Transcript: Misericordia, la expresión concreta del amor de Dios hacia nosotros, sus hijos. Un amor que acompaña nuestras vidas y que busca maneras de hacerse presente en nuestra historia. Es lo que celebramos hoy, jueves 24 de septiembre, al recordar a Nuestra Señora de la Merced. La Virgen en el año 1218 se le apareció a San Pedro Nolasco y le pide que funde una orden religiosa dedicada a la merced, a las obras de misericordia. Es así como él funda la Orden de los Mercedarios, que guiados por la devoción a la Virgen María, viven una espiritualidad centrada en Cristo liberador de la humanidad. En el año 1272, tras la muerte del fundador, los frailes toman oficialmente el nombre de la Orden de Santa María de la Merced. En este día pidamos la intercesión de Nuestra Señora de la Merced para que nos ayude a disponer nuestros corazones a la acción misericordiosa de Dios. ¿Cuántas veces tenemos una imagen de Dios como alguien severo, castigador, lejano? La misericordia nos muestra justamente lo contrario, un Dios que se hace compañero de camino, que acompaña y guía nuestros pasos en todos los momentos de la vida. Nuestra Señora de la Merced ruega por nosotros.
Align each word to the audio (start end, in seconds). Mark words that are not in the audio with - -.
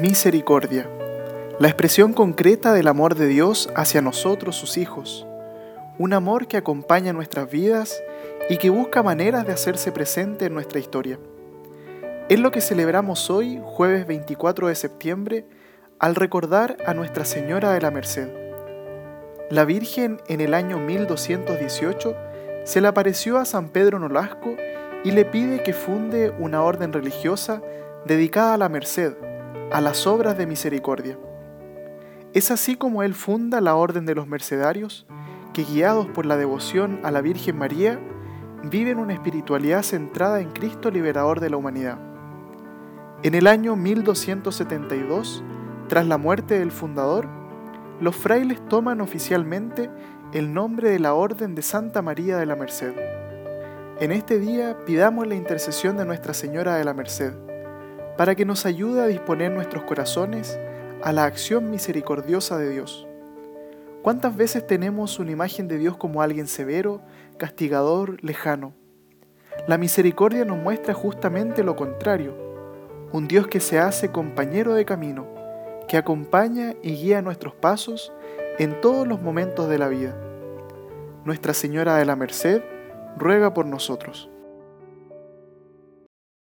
Misericordia, 0.00 0.88
la 1.58 1.66
expresión 1.66 2.12
concreta 2.12 2.72
del 2.72 2.86
amor 2.86 3.16
de 3.16 3.26
Dios 3.26 3.68
hacia 3.74 4.00
nosotros, 4.00 4.54
sus 4.54 4.76
hijos. 4.76 5.26
Un 5.98 6.12
amor 6.12 6.46
que 6.46 6.56
acompaña 6.56 7.12
nuestras 7.12 7.50
vidas 7.50 8.00
y 8.48 8.58
que 8.58 8.70
busca 8.70 9.02
maneras 9.02 9.44
de 9.44 9.52
hacerse 9.52 9.90
presente 9.90 10.44
en 10.44 10.54
nuestra 10.54 10.78
historia. 10.78 11.18
Es 12.28 12.38
lo 12.38 12.52
que 12.52 12.60
celebramos 12.60 13.28
hoy, 13.28 13.60
jueves 13.64 14.06
24 14.06 14.68
de 14.68 14.76
septiembre, 14.76 15.46
al 15.98 16.14
recordar 16.14 16.76
a 16.86 16.94
Nuestra 16.94 17.24
Señora 17.24 17.72
de 17.72 17.80
la 17.80 17.90
Merced. 17.90 18.28
La 19.50 19.64
Virgen 19.64 20.22
en 20.28 20.40
el 20.40 20.54
año 20.54 20.78
1218 20.78 22.14
se 22.62 22.80
le 22.80 22.86
apareció 22.86 23.36
a 23.38 23.44
San 23.44 23.70
Pedro 23.70 23.98
Nolasco 23.98 24.54
y 25.02 25.10
le 25.10 25.24
pide 25.24 25.64
que 25.64 25.72
funde 25.72 26.30
una 26.38 26.62
orden 26.62 26.92
religiosa 26.92 27.62
dedicada 28.04 28.54
a 28.54 28.58
la 28.58 28.68
merced, 28.68 29.14
a 29.72 29.82
las 29.82 30.06
obras 30.06 30.38
de 30.38 30.46
misericordia. 30.46 31.18
Es 32.32 32.50
así 32.50 32.76
como 32.76 33.02
él 33.02 33.14
funda 33.14 33.60
la 33.60 33.74
Orden 33.74 34.06
de 34.06 34.14
los 34.14 34.26
Mercedarios, 34.26 35.06
que 35.52 35.64
guiados 35.64 36.06
por 36.06 36.24
la 36.24 36.36
devoción 36.36 37.00
a 37.02 37.10
la 37.10 37.20
Virgen 37.20 37.58
María, 37.58 38.00
viven 38.64 38.98
una 38.98 39.12
espiritualidad 39.12 39.82
centrada 39.82 40.40
en 40.40 40.50
Cristo 40.50 40.90
liberador 40.90 41.40
de 41.40 41.50
la 41.50 41.56
humanidad. 41.58 41.98
En 43.22 43.34
el 43.34 43.46
año 43.46 43.76
1272, 43.76 45.44
tras 45.88 46.06
la 46.06 46.18
muerte 46.18 46.58
del 46.58 46.70
fundador, 46.70 47.28
los 48.00 48.16
frailes 48.16 48.66
toman 48.68 49.00
oficialmente 49.00 49.90
el 50.32 50.54
nombre 50.54 50.90
de 50.90 50.98
la 50.98 51.14
Orden 51.14 51.54
de 51.54 51.62
Santa 51.62 52.00
María 52.00 52.36
de 52.36 52.46
la 52.46 52.56
Merced. 52.56 52.94
En 54.00 54.12
este 54.12 54.38
día 54.38 54.78
pidamos 54.86 55.26
la 55.26 55.34
intercesión 55.34 55.96
de 55.96 56.04
Nuestra 56.04 56.32
Señora 56.32 56.76
de 56.76 56.84
la 56.84 56.94
Merced 56.94 57.34
para 58.18 58.34
que 58.34 58.44
nos 58.44 58.66
ayude 58.66 59.00
a 59.00 59.06
disponer 59.06 59.52
nuestros 59.52 59.84
corazones 59.84 60.58
a 61.04 61.12
la 61.12 61.22
acción 61.22 61.70
misericordiosa 61.70 62.58
de 62.58 62.68
Dios. 62.68 63.06
¿Cuántas 64.02 64.34
veces 64.34 64.66
tenemos 64.66 65.20
una 65.20 65.30
imagen 65.30 65.68
de 65.68 65.78
Dios 65.78 65.96
como 65.96 66.20
alguien 66.20 66.48
severo, 66.48 67.00
castigador, 67.36 68.22
lejano? 68.24 68.74
La 69.68 69.78
misericordia 69.78 70.44
nos 70.44 70.58
muestra 70.58 70.94
justamente 70.94 71.62
lo 71.62 71.76
contrario, 71.76 72.34
un 73.12 73.28
Dios 73.28 73.46
que 73.46 73.60
se 73.60 73.78
hace 73.78 74.10
compañero 74.10 74.74
de 74.74 74.84
camino, 74.84 75.28
que 75.86 75.96
acompaña 75.96 76.74
y 76.82 76.96
guía 76.96 77.22
nuestros 77.22 77.54
pasos 77.54 78.12
en 78.58 78.80
todos 78.80 79.06
los 79.06 79.22
momentos 79.22 79.68
de 79.68 79.78
la 79.78 79.86
vida. 79.86 80.16
Nuestra 81.24 81.54
Señora 81.54 81.94
de 81.94 82.04
la 82.04 82.16
Merced 82.16 82.62
ruega 83.16 83.54
por 83.54 83.66
nosotros. 83.66 84.28